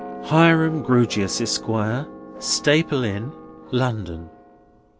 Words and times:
"Hiram 0.23 0.81
Grewgious, 0.83 1.41
Esquire, 1.41 2.07
Staple 2.39 3.03
Inn, 3.03 3.31
London." 3.69 4.31